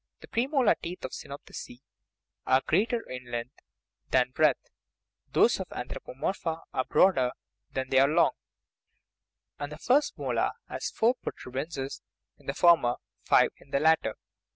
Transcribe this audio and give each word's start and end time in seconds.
The 0.21 0.27
premolar 0.27 0.73
teeth 0.81 1.05
of 1.05 1.11
the 1.11 1.13
cynopitheci 1.29 1.81
are 2.47 2.63
great 2.65 2.91
er 2.91 3.01
in 3.07 3.29
length 3.29 3.59
than 4.09 4.31
breadth; 4.31 4.71
those 5.31 5.59
of 5.59 5.69
the 5.69 5.75
anthropomorpha 5.75 6.63
are 6.73 6.85
broader 6.85 7.31
than 7.73 7.91
they 7.91 7.99
are 7.99 8.07
long; 8.07 8.31
and 9.59 9.71
the 9.71 9.77
first 9.77 10.17
molar 10.17 10.53
has 10.67 10.89
four 10.89 11.13
protuberances 11.21 12.01
in 12.39 12.47
the 12.47 12.55
former, 12.55 12.95
five 13.25 13.51
in 13.57 13.69
the 13.69 13.79
latter. 13.79 14.15